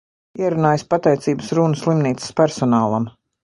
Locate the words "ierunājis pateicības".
0.43-1.53